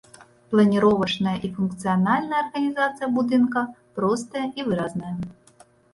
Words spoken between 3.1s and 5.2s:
будынка простая і выразная.